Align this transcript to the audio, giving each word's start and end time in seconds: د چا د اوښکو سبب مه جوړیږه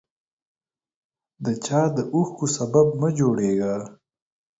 د 1.45 1.47
چا 1.65 1.81
د 1.97 1.97
اوښکو 2.13 2.45
سبب 2.57 2.87
مه 2.99 3.09
جوړیږه 3.19 3.73